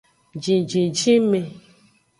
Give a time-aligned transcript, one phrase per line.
[0.43, 1.39] Jinjinjinme.